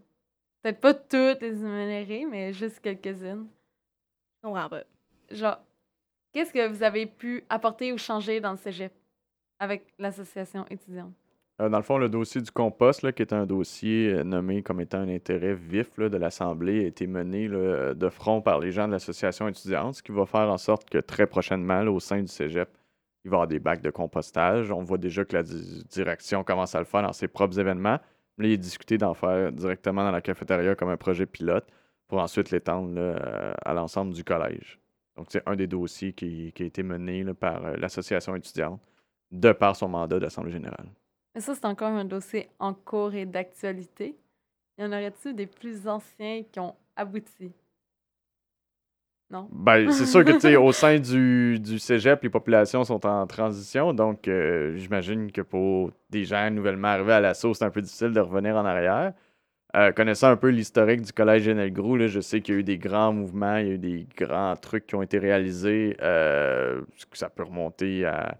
Peut-être 0.63 0.79
pas 0.79 0.93
toutes 0.93 1.41
les 1.41 1.61
énumérées, 1.61 2.25
mais 2.25 2.53
juste 2.53 2.79
quelques-unes. 2.79 3.47
Je 4.41 4.47
comprends 4.47 4.69
pas. 4.69 4.83
Genre, 5.29 5.57
qu'est-ce 6.33 6.51
que 6.51 6.67
vous 6.67 6.83
avez 6.83 7.05
pu 7.05 7.43
apporter 7.49 7.93
ou 7.93 7.97
changer 7.97 8.41
dans 8.41 8.51
le 8.51 8.57
cégep 8.57 8.91
avec 9.59 9.93
l'association 9.99 10.65
étudiante? 10.69 11.13
Euh, 11.61 11.69
dans 11.69 11.77
le 11.77 11.83
fond, 11.83 11.99
le 11.99 12.09
dossier 12.09 12.41
du 12.41 12.49
compost, 12.49 13.09
qui 13.11 13.21
est 13.21 13.31
un 13.31 13.45
dossier 13.45 14.11
euh, 14.11 14.23
nommé 14.23 14.63
comme 14.63 14.81
étant 14.81 14.97
un 14.97 15.09
intérêt 15.09 15.53
vif 15.53 15.99
de 15.99 16.17
l'Assemblée, 16.17 16.83
a 16.83 16.87
été 16.87 17.05
mené 17.05 17.47
de 17.47 18.09
front 18.09 18.41
par 18.41 18.59
les 18.59 18.71
gens 18.71 18.87
de 18.87 18.93
l'association 18.93 19.47
étudiante, 19.47 19.95
ce 19.95 20.03
qui 20.03 20.11
va 20.11 20.25
faire 20.25 20.49
en 20.49 20.57
sorte 20.57 20.89
que 20.89 20.97
très 20.97 21.27
prochainement, 21.27 21.81
au 21.83 21.99
sein 21.99 22.21
du 22.21 22.27
cégep, 22.27 22.69
il 23.23 23.29
va 23.29 23.35
y 23.35 23.37
avoir 23.37 23.47
des 23.47 23.59
bacs 23.59 23.81
de 23.81 23.91
compostage. 23.91 24.71
On 24.71 24.83
voit 24.83 24.97
déjà 24.97 25.23
que 25.23 25.35
la 25.35 25.43
di- 25.43 25.83
direction 25.85 26.43
commence 26.43 26.73
à 26.75 26.79
le 26.79 26.85
faire 26.85 27.03
dans 27.03 27.13
ses 27.13 27.27
propres 27.27 27.57
événements. 27.59 27.99
Là, 28.39 28.47
il 28.47 28.51
est 28.51 28.57
discuté 28.57 28.97
d'en 28.97 29.13
faire 29.13 29.51
directement 29.51 30.03
dans 30.03 30.11
la 30.11 30.21
cafétéria 30.21 30.75
comme 30.75 30.89
un 30.89 30.97
projet 30.97 31.27
pilote 31.27 31.67
pour 32.07 32.19
ensuite 32.19 32.49
l'étendre 32.49 32.99
à 33.63 33.73
l'ensemble 33.73 34.13
du 34.13 34.23
collège. 34.23 34.79
Donc, 35.15 35.27
c'est 35.29 35.43
un 35.45 35.55
des 35.55 35.67
dossiers 35.67 36.13
qui, 36.13 36.51
qui 36.53 36.63
a 36.63 36.65
été 36.65 36.83
mené 36.83 37.23
là, 37.23 37.33
par 37.33 37.65
euh, 37.65 37.75
l'association 37.77 38.35
étudiante 38.35 38.81
de 39.31 39.51
par 39.51 39.75
son 39.75 39.87
mandat 39.87 40.19
d'Assemblée 40.19 40.51
générale. 40.51 40.87
Mais 41.35 41.41
ça, 41.41 41.55
c'est 41.55 41.65
encore 41.65 41.89
un 41.89 42.05
dossier 42.05 42.49
en 42.59 42.73
cours 42.73 43.13
et 43.13 43.25
d'actualité. 43.25 44.15
Y 44.77 44.83
en 44.83 44.91
aurait-il 44.91 45.35
des 45.35 45.47
plus 45.47 45.87
anciens 45.87 46.43
qui 46.51 46.59
ont 46.59 46.75
abouti? 46.95 47.51
Non? 49.29 49.47
Ben, 49.51 49.91
c'est 49.91 50.05
sûr 50.05 50.23
que, 50.23 50.31
tu 50.31 50.39
sais, 50.41 50.55
au 50.57 50.71
sein 50.71 50.99
du, 50.99 51.59
du 51.59 51.79
cégep, 51.79 52.21
les 52.21 52.29
populations 52.29 52.83
sont 52.83 53.03
en 53.05 53.25
transition. 53.25 53.93
Donc, 53.93 54.27
euh, 54.27 54.77
j'imagine 54.77 55.31
que 55.31 55.41
pour 55.41 55.91
des 56.09 56.23
gens 56.23 56.51
nouvellement 56.51 56.89
arrivés 56.89 57.13
à 57.13 57.19
l'assaut, 57.19 57.53
c'est 57.53 57.65
un 57.65 57.71
peu 57.71 57.81
difficile 57.81 58.11
de 58.11 58.19
revenir 58.19 58.55
en 58.55 58.65
arrière. 58.65 59.13
Euh, 59.75 59.91
connaissant 59.91 60.27
un 60.27 60.35
peu 60.37 60.49
l'historique 60.49 61.01
du 61.01 61.11
collège 61.11 61.43
Genel 61.43 61.73
Grou, 61.73 61.95
là, 61.95 62.05
je 62.05 62.19
sais 62.19 62.41
qu'il 62.41 62.53
y 62.53 62.57
a 62.57 62.59
eu 62.59 62.63
des 62.63 62.77
grands 62.77 63.11
mouvements, 63.11 63.57
il 63.57 63.67
y 63.67 63.71
a 63.71 63.73
eu 63.73 63.77
des 63.79 64.07
grands 64.15 64.55
trucs 64.55 64.85
qui 64.85 64.93
ont 64.93 65.01
été 65.01 65.17
réalisés. 65.17 65.97
Euh, 66.01 66.81
ça 67.13 67.29
peut 67.29 67.43
remonter 67.43 68.05
à, 68.05 68.37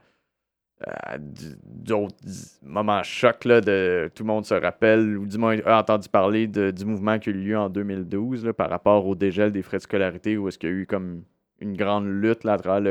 d'autres 1.66 2.16
moments 2.62 3.02
chocs. 3.04 3.46
Là, 3.46 3.62
de, 3.62 4.12
tout 4.14 4.24
le 4.24 4.28
monde 4.28 4.46
se 4.46 4.54
rappelle, 4.54 5.18
ou 5.18 5.26
du 5.26 5.38
moins 5.38 5.58
a 5.66 5.80
entendu 5.80 6.08
parler 6.10 6.46
du 6.48 6.86
mouvement 6.86 7.18
qui 7.18 7.30
a 7.30 7.32
eu 7.32 7.36
lieu 7.36 7.58
en 7.58 7.70
2012 7.70 8.46
là, 8.46 8.54
par 8.54 8.70
rapport 8.70 9.08
au 9.08 9.16
dégel 9.16 9.52
des 9.52 9.62
frais 9.62 9.78
de 9.78 9.84
scolarité, 9.84 10.38
où 10.38 10.48
est-ce 10.50 10.60
qu'il 10.60 10.70
y 10.70 10.74
a 10.74 10.76
eu 10.76 10.86
comme 10.86 11.24
une 11.62 11.76
grande 11.78 12.08
lutte 12.08 12.44
là, 12.44 12.54
à 12.54 12.58
travers 12.58 12.82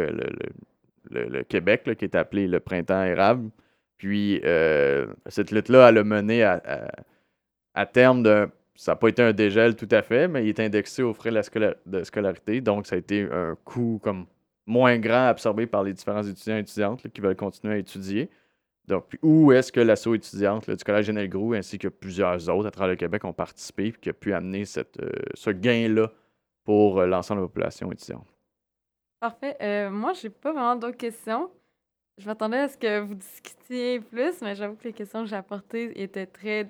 le, 1.11 1.43
Québec, 1.43 1.87
là, 1.87 1.95
qui 1.95 2.07
est 2.07 2.17
appelé 2.17 2.49
le 2.49 2.59
printemps 2.61 3.05
érable. 3.05 3.51
Puis 3.99 4.41
euh, 4.45 5.07
cette 5.27 5.51
lutte-là, 5.51 5.91
elle 5.91 5.99
a 5.99 6.05
mené 6.05 6.43
à- 6.43 6.63
à 7.75 7.87
terme 7.87 8.23
de. 8.23 8.49
Ça 8.75 8.93
n'a 8.93 8.97
pas 8.97 9.09
été 9.09 9.23
un 9.23 9.33
dégel 9.33 9.77
tout 9.77 9.89
à 9.91 10.03
fait, 10.03 10.29
mais 10.29 10.45
il 10.45 10.49
est 10.49 10.61
indexé 10.61 11.03
aux 11.03 11.13
frais 11.13 11.31
de, 11.31 11.37
la 11.87 12.05
scolarité. 12.05 12.61
Donc, 12.61 12.87
ça 12.87 12.97
a 12.97 12.99
été 12.99 13.29
un 13.31 13.57
coût 13.65 14.01
comme 14.03 14.27
moins 14.67 14.99
grand 14.99 15.27
absorbé 15.27 15.67
par 15.67 15.83
les 15.83 15.93
différents 15.93 16.23
étudiants 16.23 16.57
et 16.57 16.61
étudiantes 16.61 17.07
qui 17.09 17.21
veulent 17.21 17.37
continuer 17.37 17.75
à 17.75 17.79
étudier. 17.79 18.31
Donc, 18.89 19.17
où 19.23 19.53
est-ce 19.53 19.71
que 19.71 19.81
l'asso 19.81 20.15
étudiante 20.15 20.69
du 20.69 20.85
Collège 20.85 21.07
Genel 21.07 21.29
Grou 21.29 21.53
ainsi 21.55 21.79
que 21.79 21.89
plusieurs 21.89 22.49
autres 22.49 22.67
à 22.67 22.71
travers 22.71 22.91
le 22.91 22.97
Québec 22.97 23.25
ont 23.25 23.33
participé 23.33 23.87
et 23.87 23.93
qui 23.93 24.09
a 24.09 24.13
pu 24.13 24.33
amener 24.33 24.65
cette, 24.65 25.01
euh, 25.01 25.11
ce 25.35 25.51
gain-là 25.51 26.11
pour 26.65 26.99
euh, 26.99 27.07
l'ensemble 27.07 27.41
de 27.41 27.45
la 27.45 27.49
population 27.49 27.93
étudiante? 27.93 28.27
Parfait. 29.21 29.57
Euh, 29.63 29.91
moi, 29.91 30.15
j'ai 30.15 30.31
pas 30.31 30.53
vraiment 30.53 30.75
d'autres 30.75 30.97
questions. 30.97 31.49
Je 32.19 32.27
m'attendais 32.27 32.59
à 32.59 32.69
ce 32.69 32.77
que 32.77 33.01
vous 33.01 33.15
discutiez 33.15 34.01
plus, 34.01 34.43
mais 34.43 34.57
j'avoue 34.57 34.75
que 34.75 34.85
les 34.85 34.93
questions 34.93 35.23
que 35.23 35.31
j'ai 35.31 35.37
apportées 35.37 36.03
étaient 36.03 36.27
très 36.27 36.69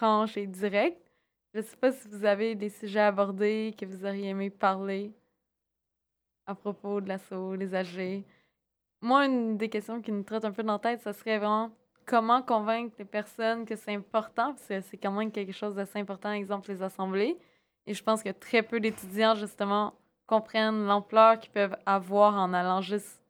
franches 0.00 0.38
et 0.38 0.46
directes. 0.46 1.12
Je 1.52 1.60
sais 1.60 1.76
pas 1.76 1.92
si 1.92 2.08
vous 2.08 2.24
avez 2.24 2.54
des 2.54 2.70
sujets 2.70 3.00
abordés 3.00 3.74
que 3.78 3.84
vous 3.84 4.06
auriez 4.06 4.30
aimé 4.30 4.48
parler 4.48 5.12
à 6.46 6.54
propos 6.54 7.02
de 7.02 7.08
l'assaut, 7.08 7.54
les 7.54 7.74
AG. 7.74 8.24
Moi, 9.02 9.26
une 9.26 9.58
des 9.58 9.68
questions 9.68 10.00
qui 10.00 10.10
nous 10.10 10.22
trotte 10.22 10.46
un 10.46 10.52
peu 10.52 10.62
dans 10.62 10.74
la 10.74 10.78
tête, 10.78 11.02
ça 11.02 11.12
serait 11.12 11.36
vraiment 11.36 11.70
comment 12.06 12.40
convaincre 12.40 12.94
les 12.98 13.04
personnes 13.04 13.66
que 13.66 13.76
c'est 13.76 13.94
important, 13.94 14.54
parce 14.54 14.66
que 14.66 14.80
c'est 14.80 14.96
quand 14.96 15.12
même 15.12 15.30
quelque 15.30 15.52
chose 15.52 15.74
d'assez 15.74 15.98
important, 15.98 16.32
exemple 16.32 16.70
les 16.70 16.82
assemblées. 16.82 17.36
Et 17.86 17.92
je 17.92 18.02
pense 18.02 18.22
que 18.22 18.30
très 18.30 18.62
peu 18.62 18.80
d'étudiants, 18.80 19.34
justement, 19.34 19.92
comprennent 20.26 20.86
l'ampleur 20.86 21.38
qu'ils 21.38 21.52
peuvent 21.52 21.76
avoir 21.84 22.36
en 22.36 22.54
allant 22.54 22.80
juste 22.80 23.22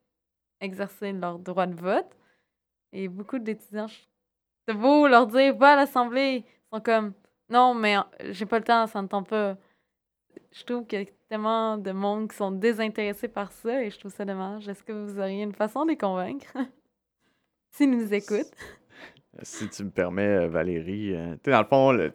exercer 0.60 1.12
leur 1.12 1.40
droit 1.40 1.66
de 1.66 1.74
vote. 1.74 2.16
Et 2.92 3.08
beaucoup 3.08 3.40
d'étudiants, 3.40 3.88
c'est 4.68 4.74
beau 4.74 5.08
leur 5.08 5.26
dire, 5.26 5.56
va 5.56 5.72
à 5.72 5.76
l'Assemblée. 5.76 6.44
Sont 6.72 6.80
comme, 6.80 7.12
non, 7.50 7.74
mais 7.74 7.96
euh, 7.96 8.02
j'ai 8.30 8.46
pas 8.46 8.58
le 8.58 8.64
temps, 8.64 8.86
ça 8.86 9.02
ne 9.02 9.08
tente 9.08 9.28
pas. 9.28 9.56
Je 10.52 10.64
trouve 10.64 10.86
qu'il 10.86 11.00
y 11.00 11.02
a 11.02 11.06
tellement 11.28 11.76
de 11.76 11.90
monde 11.90 12.30
qui 12.30 12.36
sont 12.36 12.52
désintéressés 12.52 13.28
par 13.28 13.50
ça 13.50 13.82
et 13.82 13.90
je 13.90 13.98
trouve 13.98 14.12
ça 14.12 14.24
dommage. 14.24 14.68
Est-ce 14.68 14.84
que 14.84 14.92
vous 14.92 15.18
auriez 15.18 15.42
une 15.42 15.54
façon 15.54 15.84
de 15.84 15.90
les 15.90 15.96
convaincre? 15.96 16.56
S'ils 17.72 17.90
nous 17.90 18.12
écoutent. 18.14 18.54
Si 19.42 19.68
tu 19.68 19.84
me 19.84 19.90
permets, 19.90 20.26
euh, 20.26 20.48
Valérie, 20.48 21.14
euh, 21.14 21.36
tu 21.42 21.50
dans 21.50 21.60
le 21.60 21.66
fond, 21.66 22.10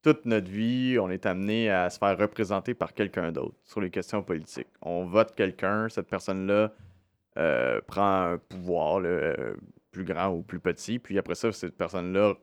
toute 0.00 0.24
notre 0.24 0.48
vie, 0.48 0.96
on 1.00 1.10
est 1.10 1.26
amené 1.26 1.68
à 1.68 1.90
se 1.90 1.98
faire 1.98 2.16
représenter 2.16 2.72
par 2.72 2.94
quelqu'un 2.94 3.32
d'autre 3.32 3.56
sur 3.64 3.80
les 3.80 3.90
questions 3.90 4.22
politiques. 4.22 4.68
On 4.80 5.04
vote 5.04 5.34
quelqu'un, 5.34 5.88
cette 5.88 6.06
personne-là 6.06 6.72
prend 7.88 8.32
un 8.32 8.38
pouvoir 8.38 9.02
plus 9.90 10.04
grand 10.04 10.28
ou 10.28 10.42
plus 10.42 10.60
petit, 10.60 11.00
puis 11.00 11.18
après 11.18 11.34
ça, 11.34 11.50
cette 11.50 11.76
personne-là, 11.76 12.34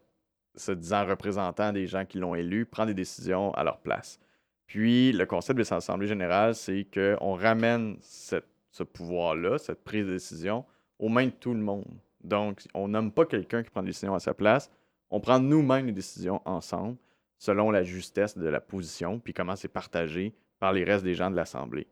se 0.60 0.72
disant 0.72 1.06
représentant 1.06 1.72
des 1.72 1.88
gens 1.88 2.06
qui 2.06 2.20
l'ont 2.20 2.36
élu, 2.36 2.66
prend 2.66 2.86
des 2.86 2.94
décisions 2.94 3.52
à 3.54 3.64
leur 3.64 3.80
place. 3.80 4.20
Puis 4.68 5.12
le 5.12 5.26
concept 5.26 5.58
de 5.58 5.66
l'Assemblée 5.68 6.08
générale, 6.08 6.54
c'est 6.54 6.86
qu'on 6.94 7.34
ramène 7.34 7.98
cette- 8.02 8.46
ce 8.72 8.84
pouvoir-là, 8.84 9.58
cette 9.58 9.84
prise 9.84 10.06
de 10.06 10.14
décision, 10.14 10.64
aux 11.00 11.10
mains 11.10 11.26
de 11.26 11.32
tout 11.32 11.54
le 11.54 11.60
monde. 11.60 11.98
Donc, 12.24 12.62
on 12.74 12.88
nomme 12.88 13.12
pas 13.12 13.26
quelqu'un 13.26 13.64
qui 13.64 13.70
prend 13.70 13.82
des 13.82 13.88
décisions 13.88 14.14
à 14.14 14.20
sa 14.20 14.34
place, 14.34 14.70
on 15.10 15.20
prend 15.20 15.40
nous-mêmes 15.40 15.88
les 15.88 15.92
décisions 15.92 16.42
ensemble, 16.46 16.98
selon 17.38 17.72
la 17.72 17.84
justesse 17.84 18.38
de 18.38 18.48
la 18.48 18.60
position, 18.60 19.20
puis 19.20 19.34
comment 19.34 19.56
c'est 19.56 19.70
partagé 19.70 20.36
par 20.60 20.74
les 20.74 20.84
restes 20.84 21.06
des 21.06 21.16
gens 21.16 21.32
de 21.32 21.36
l'Assemblée. 21.36 21.88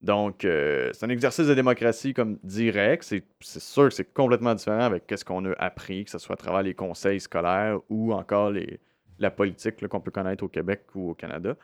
Donc, 0.00 0.44
euh, 0.44 0.90
c'est 0.92 1.06
un 1.06 1.08
exercice 1.08 1.46
de 1.46 1.54
démocratie 1.54 2.14
comme 2.14 2.38
direct. 2.44 3.02
C'est 3.02 3.24
sûr 3.40 3.88
que 3.88 3.94
c'est 3.94 4.12
complètement 4.12 4.54
différent 4.54 4.80
avec 4.80 5.12
ce 5.14 5.24
qu'on 5.24 5.44
a 5.44 5.52
appris, 5.58 6.04
que 6.04 6.10
ce 6.10 6.18
soit 6.18 6.34
à 6.34 6.36
travers 6.36 6.62
les 6.62 6.74
conseils 6.74 7.20
scolaires 7.20 7.78
ou 7.88 8.12
encore 8.12 8.52
la 9.18 9.30
politique 9.30 9.86
qu'on 9.88 10.00
peut 10.00 10.12
connaître 10.12 10.44
au 10.44 10.48
Québec 10.48 10.84
ou 10.94 11.10
au 11.10 11.14
Canada. 11.14 11.56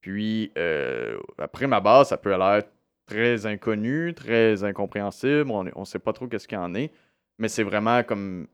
Puis, 0.00 0.52
euh, 0.56 1.18
après 1.38 1.66
ma 1.66 1.80
base, 1.80 2.08
ça 2.08 2.16
peut 2.16 2.30
l'air 2.30 2.62
très 3.06 3.44
inconnu, 3.46 4.14
très 4.14 4.62
incompréhensible. 4.62 5.50
On 5.50 5.64
ne 5.64 5.84
sait 5.84 5.98
pas 5.98 6.12
trop 6.12 6.28
qu'est-ce 6.28 6.46
qu'il 6.46 6.58
y 6.58 6.60
en 6.60 6.74
est. 6.74 6.92
Mais 7.38 7.48
c'est 7.48 7.64
vraiment 7.64 8.02
comme 8.04 8.46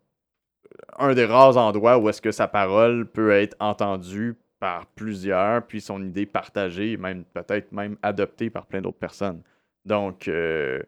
un 0.98 1.14
des 1.14 1.26
rares 1.26 1.56
endroits 1.58 1.98
où 1.98 2.08
est-ce 2.08 2.22
que 2.22 2.32
sa 2.32 2.48
parole 2.48 3.06
peut 3.06 3.30
être 3.30 3.54
entendue 3.60 4.36
par 4.58 4.86
plusieurs, 4.86 5.66
puis 5.66 5.80
son 5.80 6.02
idée 6.02 6.26
partagée, 6.26 6.96
même 6.96 7.24
peut-être 7.24 7.72
même 7.72 7.96
adoptée 8.02 8.50
par 8.50 8.66
plein 8.66 8.80
d'autres 8.80 8.98
personnes. 8.98 9.42
Donc, 9.84 10.28
euh, 10.28 10.80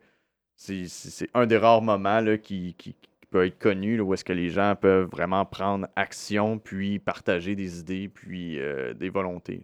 c'est 0.56 1.28
un 1.34 1.46
des 1.46 1.56
rares 1.56 1.82
moments 1.82 2.20
là, 2.20 2.38
qui, 2.38 2.74
qui- 2.74 2.96
peut 3.30 3.44
être 3.44 3.58
connu, 3.58 4.00
où 4.00 4.14
est-ce 4.14 4.24
que 4.24 4.32
les 4.32 4.48
gens 4.48 4.74
peuvent 4.74 5.06
vraiment 5.10 5.44
prendre 5.44 5.86
action, 5.96 6.58
puis 6.58 6.98
partager 6.98 7.54
des 7.54 7.78
idées, 7.80 8.08
puis 8.08 8.58
euh, 8.58 8.94
des 8.94 9.10
volontés. 9.10 9.62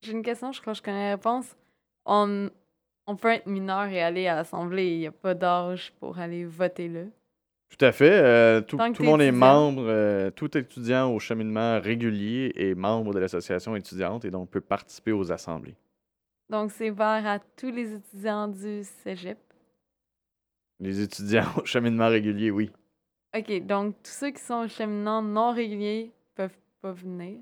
J'ai 0.00 0.12
une 0.12 0.22
question, 0.22 0.52
je 0.52 0.60
crois 0.62 0.72
que 0.72 0.78
je 0.78 0.82
connais 0.82 1.10
la 1.10 1.16
réponse. 1.16 1.54
On, 2.06 2.48
on 3.06 3.16
peut 3.16 3.28
être 3.28 3.46
mineur 3.46 3.88
et 3.88 4.00
aller 4.02 4.26
à 4.26 4.36
l'Assemblée. 4.36 4.88
Il 4.94 4.98
n'y 5.00 5.06
a 5.06 5.12
pas 5.12 5.34
d'âge 5.34 5.92
pour 6.00 6.18
aller 6.18 6.46
voter 6.46 6.88
là? 6.88 7.02
Tout 7.76 7.84
à 7.86 7.92
fait. 7.92 8.12
euh, 8.12 8.60
tout, 8.60 8.76
tout 8.76 9.02
le 9.02 9.08
monde 9.08 9.22
est 9.22 9.28
étudiant. 9.28 9.46
membre, 9.72 9.84
euh, 9.86 10.30
tout 10.30 10.56
étudiant 10.56 11.10
au 11.10 11.18
cheminement 11.18 11.80
régulier 11.80 12.52
est 12.54 12.74
membre 12.74 13.14
de 13.14 13.18
l'association 13.18 13.74
étudiante 13.74 14.26
et 14.26 14.30
donc 14.30 14.50
peut 14.50 14.60
participer 14.60 15.12
aux 15.12 15.32
assemblées. 15.32 15.74
Donc, 16.50 16.70
c'est 16.70 16.90
ouvert 16.90 17.26
à 17.26 17.38
tous 17.38 17.70
les 17.70 17.94
étudiants 17.94 18.46
du 18.46 18.82
cégep. 19.02 19.38
Les 20.80 21.00
étudiants 21.00 21.46
au 21.56 21.64
cheminement 21.64 22.08
régulier, 22.08 22.50
oui. 22.50 22.70
OK, 23.34 23.66
donc 23.66 23.94
tous 24.02 24.10
ceux 24.10 24.30
qui 24.30 24.42
sont 24.42 24.64
au 24.64 24.68
cheminement 24.68 25.22
non 25.22 25.52
régulier 25.52 26.12
peuvent 26.34 26.58
pas 26.82 26.92
venir. 26.92 27.38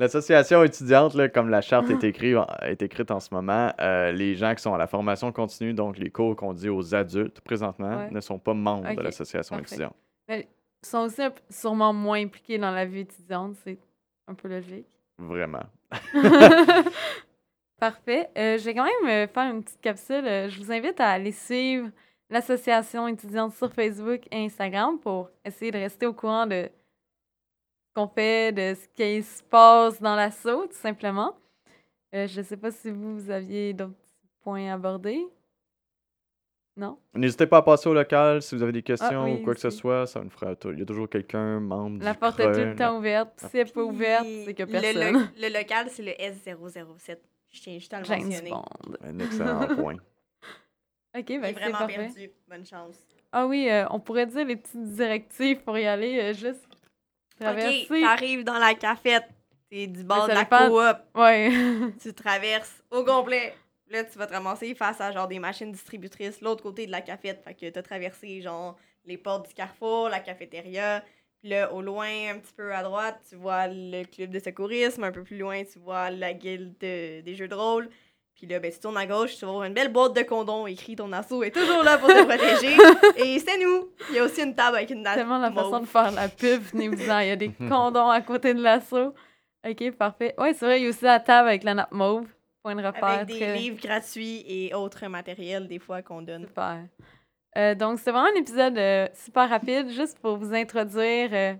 L'association 0.00 0.64
étudiante, 0.64 1.12
là, 1.12 1.28
comme 1.28 1.50
la 1.50 1.60
charte 1.60 1.90
est 1.90 2.02
écrite, 2.04 2.34
est 2.62 2.80
écrite 2.80 3.10
en 3.10 3.20
ce 3.20 3.28
moment, 3.34 3.70
euh, 3.82 4.12
les 4.12 4.34
gens 4.34 4.54
qui 4.54 4.62
sont 4.62 4.72
à 4.72 4.78
la 4.78 4.86
formation 4.86 5.30
continue, 5.30 5.74
donc 5.74 5.98
les 5.98 6.08
cours 6.08 6.34
qu'on 6.36 6.54
dit 6.54 6.70
aux 6.70 6.94
adultes 6.94 7.42
présentement, 7.42 7.98
Ouais. 7.98 8.10
ne 8.10 8.20
sont 8.20 8.38
pas 8.38 8.54
membres 8.54 8.94
de 8.94 9.00
l'association 9.02 9.58
étudiante. 9.58 9.94
Ils 10.30 10.46
sont 10.82 11.00
aussi 11.00 11.20
sûrement 11.50 11.92
moins 11.92 12.18
impliqués 12.22 12.56
dans 12.56 12.70
la 12.70 12.86
vie 12.86 13.00
étudiante. 13.00 13.56
C'est 13.62 13.78
un 14.26 14.32
peu 14.32 14.48
logique. 14.48 14.86
Vraiment. 15.18 15.64
Parfait. 17.78 18.30
Euh, 18.38 18.56
je 18.56 18.64
vais 18.64 18.74
quand 18.74 18.84
même 18.84 19.10
euh, 19.10 19.26
faire 19.28 19.52
une 19.54 19.62
petite 19.62 19.82
capsule. 19.82 20.24
Je 20.24 20.58
vous 20.58 20.72
invite 20.72 20.98
à 20.98 21.10
aller 21.10 21.32
suivre 21.32 21.90
l'association 22.30 23.06
étudiante 23.06 23.52
sur 23.52 23.70
Facebook 23.70 24.22
et 24.30 24.46
Instagram 24.46 24.98
pour 24.98 25.28
essayer 25.44 25.70
de 25.70 25.78
rester 25.78 26.06
au 26.06 26.14
courant 26.14 26.46
de 26.46 26.70
qu'on 27.94 28.08
fait, 28.08 28.52
de 28.52 28.74
ce 28.74 28.88
qui 28.94 29.22
se 29.22 29.42
passe 29.42 30.00
dans 30.00 30.14
l'assaut, 30.16 30.66
tout 30.66 30.72
simplement. 30.76 31.34
Euh, 32.14 32.26
je 32.26 32.40
ne 32.40 32.44
sais 32.44 32.56
pas 32.56 32.70
si 32.70 32.90
vous, 32.90 33.18
vous 33.18 33.30
aviez 33.30 33.72
d'autres 33.72 33.94
points 34.42 34.70
à 34.70 34.74
aborder. 34.74 35.26
Non? 36.76 36.98
N'hésitez 37.14 37.46
pas 37.46 37.58
à 37.58 37.62
passer 37.62 37.88
au 37.88 37.94
local 37.94 38.40
si 38.42 38.54
vous 38.54 38.62
avez 38.62 38.72
des 38.72 38.82
questions 38.82 39.08
Ah 39.22 39.24
oui, 39.24 39.34
ou 39.34 39.44
quoi 39.44 39.54
que 39.54 39.60
ce 39.60 39.70
soit. 39.70 40.06
Ça 40.06 40.22
me 40.22 40.30
fera 40.30 40.54
tout. 40.56 40.70
Il 40.70 40.78
y 40.78 40.82
a 40.82 40.86
toujours 40.86 41.08
quelqu'un, 41.08 41.60
membre 41.60 42.02
La 42.02 42.12
du 42.14 42.18
porte 42.18 42.40
est 42.40 42.52
tout 42.52 42.58
le 42.58 42.76
temps 42.76 42.96
ouverte. 42.98 43.32
Si 43.50 43.58
elle 43.58 43.66
n'est 43.66 43.72
pas 43.72 43.82
ouverte, 43.82 44.26
c'est 44.44 44.54
que 44.54 44.62
Puis 44.62 44.72
le- 44.74 44.80
personne. 44.80 45.30
Le, 45.36 45.48
le 45.48 45.58
local, 45.58 45.88
c'est 45.90 46.02
le 46.02 46.12
S007. 46.12 47.18
Je 47.50 47.60
tiens 47.60 47.74
juste 47.74 47.92
à 47.92 47.98
le 47.98 48.04
James 48.04 48.22
mentionner. 48.24 48.50
Bond. 48.50 48.64
Un 49.02 49.18
excellent 49.18 49.66
point. 49.76 49.96
OK, 49.96 51.26
ben 51.26 51.42
est 51.44 51.46
c'est 51.48 51.52
vraiment 51.54 51.78
parfait. 51.78 51.96
perdu. 51.96 52.30
Bonne 52.48 52.64
chance. 52.64 52.94
Ah 53.32 53.46
oui, 53.46 53.68
euh, 53.68 53.84
on 53.90 53.98
pourrait 54.00 54.26
dire 54.26 54.44
les 54.46 54.56
petites 54.56 54.82
directives 54.94 55.60
pour 55.62 55.76
y 55.76 55.84
aller, 55.86 56.18
euh, 56.20 56.32
juste 56.32 56.66
traverser. 57.44 57.86
Ok, 57.90 58.00
t'arrives 58.02 58.44
dans 58.44 58.58
la 58.58 58.74
cafette. 58.74 59.24
T'es 59.70 59.86
du 59.86 60.02
bord 60.04 60.26
de 60.28 60.32
la 60.34 60.44
coop. 60.44 60.70
Ouais. 61.14 61.50
Tu 62.02 62.12
traverses 62.12 62.82
au 62.90 63.04
complet. 63.04 63.54
Là, 63.88 64.04
tu 64.04 64.18
vas 64.18 64.26
te 64.26 64.32
ramasser 64.32 64.74
face 64.74 65.00
à 65.00 65.10
genre 65.12 65.26
des 65.28 65.38
machines 65.38 65.72
distributrices, 65.72 66.40
l'autre 66.40 66.62
côté 66.62 66.86
de 66.86 66.90
la 66.92 67.00
cafette. 67.00 67.42
Fait 67.42 67.54
que 67.54 67.68
t'as 67.70 67.82
traversé 67.82 68.40
genre 68.40 68.76
les 69.04 69.16
portes 69.16 69.48
du 69.48 69.54
carrefour, 69.54 70.08
la 70.08 70.20
cafétéria. 70.20 71.02
Puis 71.40 71.50
là, 71.50 71.72
au 71.72 71.80
loin, 71.82 72.06
un 72.30 72.38
petit 72.38 72.52
peu 72.52 72.72
à 72.74 72.82
droite, 72.82 73.18
tu 73.28 73.34
vois 73.36 73.66
le 73.68 74.04
club 74.04 74.30
de 74.30 74.38
secourisme. 74.38 75.04
Un 75.04 75.10
peu 75.12 75.22
plus 75.24 75.38
loin, 75.38 75.62
tu 75.64 75.78
vois 75.78 76.10
la 76.10 76.34
guilde 76.34 76.74
de- 76.80 77.20
des 77.22 77.34
jeux 77.34 77.48
de 77.48 77.54
rôle. 77.54 77.88
Puis 78.40 78.48
là, 78.48 78.58
ben, 78.58 78.72
tu 78.72 78.78
tournes 78.78 78.96
à 78.96 79.04
gauche, 79.04 79.36
tu 79.36 79.44
vas 79.44 79.52
voir 79.52 79.64
une 79.64 79.74
belle 79.74 79.92
boîte 79.92 80.16
de 80.16 80.22
condoms 80.22 80.66
écrit 80.66 80.96
ton 80.96 81.12
assaut 81.12 81.42
est 81.42 81.50
toujours 81.50 81.82
là 81.82 81.98
pour 81.98 82.08
te 82.08 82.24
protéger. 82.24 82.74
Et 83.22 83.38
c'est 83.38 83.58
nous. 83.58 83.90
Il 84.08 84.16
y 84.16 84.18
a 84.18 84.24
aussi 84.24 84.40
une 84.40 84.54
table 84.54 84.78
avec 84.78 84.88
une 84.88 85.02
date. 85.02 85.16
tellement 85.16 85.36
la 85.36 85.50
mauve. 85.50 85.64
façon 85.64 85.80
de 85.80 85.86
faire 85.86 86.10
la 86.12 86.26
pub, 86.30 86.62
venez-vous-en. 86.72 87.18
Il 87.18 87.28
y 87.28 87.32
a 87.32 87.36
des 87.36 87.50
condoms 87.50 88.08
à 88.08 88.22
côté 88.22 88.54
de 88.54 88.62
l'assaut. 88.62 89.12
OK, 89.68 89.90
parfait. 89.90 90.34
Ouais, 90.38 90.54
c'est 90.54 90.64
vrai, 90.64 90.80
il 90.80 90.84
y 90.84 90.86
a 90.86 90.88
aussi 90.88 91.04
la 91.04 91.20
table 91.20 91.48
avec 91.48 91.64
la 91.64 91.74
nappe 91.74 91.92
mauve. 91.92 92.28
Point 92.62 92.76
de 92.76 92.82
repère. 92.82 93.04
Avec 93.04 93.26
des 93.26 93.40
très 93.40 93.56
livres 93.58 93.78
gratuits 93.78 94.42
et 94.48 94.72
autres 94.72 95.06
matériels, 95.08 95.68
des 95.68 95.78
fois, 95.78 96.00
qu'on 96.00 96.22
donne. 96.22 96.46
super. 96.46 96.78
Euh, 97.58 97.74
donc, 97.74 97.98
c'est 97.98 98.10
vraiment 98.10 98.30
un 98.34 98.40
épisode 98.40 98.78
euh, 98.78 99.06
super 99.12 99.50
rapide, 99.50 99.90
juste 99.90 100.18
pour 100.18 100.38
vous 100.38 100.54
introduire 100.54 101.28
euh, 101.34 101.54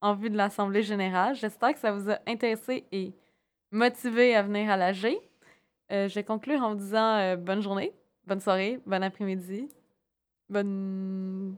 en 0.00 0.14
vue 0.14 0.30
de 0.30 0.36
l'Assemblée 0.38 0.82
générale. 0.82 1.34
J'espère 1.34 1.74
que 1.74 1.78
ça 1.78 1.92
vous 1.92 2.10
a 2.10 2.18
intéressé 2.26 2.86
et 2.90 3.12
motivé 3.70 4.34
à 4.34 4.42
venir 4.42 4.70
à 4.70 4.78
l'AG. 4.78 5.14
Euh, 5.92 6.08
je 6.08 6.14
vais 6.14 6.24
conclure 6.24 6.62
en 6.62 6.70
vous 6.70 6.76
disant 6.76 7.16
euh, 7.18 7.36
bonne 7.36 7.60
journée, 7.60 7.92
bonne 8.26 8.40
soirée, 8.40 8.80
bon 8.86 9.02
après-midi, 9.02 9.68
bonne 10.48 11.56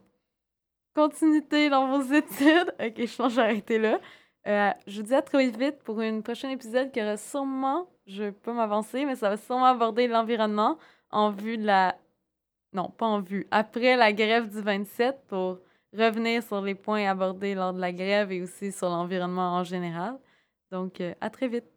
continuité 0.94 1.70
dans 1.70 1.88
vos 1.88 2.12
études. 2.12 2.74
Ok, 2.80 3.06
je 3.06 3.16
pense 3.16 3.34
que 3.36 3.74
là. 3.74 4.00
Euh, 4.46 4.72
je 4.86 5.00
vous 5.00 5.06
dis 5.06 5.14
à 5.14 5.22
très 5.22 5.48
vite 5.50 5.78
pour 5.84 6.00
une 6.00 6.22
prochaine 6.22 6.50
épisode 6.50 6.90
qui 6.90 7.00
aura 7.00 7.16
sûrement, 7.16 7.88
je 8.06 8.30
pas 8.30 8.52
m'avancer, 8.52 9.04
mais 9.04 9.14
ça 9.14 9.30
va 9.30 9.36
sûrement 9.36 9.66
aborder 9.66 10.08
l'environnement 10.08 10.78
en 11.10 11.30
vue 11.30 11.56
de 11.56 11.64
la... 11.64 11.96
Non, 12.72 12.90
pas 12.90 13.06
en 13.06 13.20
vue. 13.20 13.46
Après 13.52 13.96
la 13.96 14.12
grève 14.12 14.50
du 14.50 14.60
27 14.60 15.26
pour 15.28 15.60
revenir 15.96 16.42
sur 16.42 16.60
les 16.60 16.74
points 16.74 17.08
abordés 17.08 17.54
lors 17.54 17.72
de 17.72 17.80
la 17.80 17.92
grève 17.92 18.32
et 18.32 18.42
aussi 18.42 18.72
sur 18.72 18.88
l'environnement 18.88 19.54
en 19.54 19.64
général. 19.64 20.18
Donc, 20.72 21.00
à 21.20 21.30
très 21.30 21.46
vite. 21.46 21.73